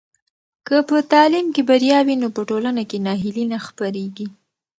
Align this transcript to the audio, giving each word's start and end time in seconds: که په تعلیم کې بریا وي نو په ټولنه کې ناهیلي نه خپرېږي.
که 0.67 0.75
په 0.89 0.97
تعلیم 1.11 1.47
کې 1.55 1.61
بریا 1.69 1.99
وي 2.07 2.15
نو 2.21 2.27
په 2.35 2.41
ټولنه 2.49 2.83
کې 2.89 2.97
ناهیلي 3.05 3.45
نه 3.51 3.57
خپرېږي. 3.65 4.27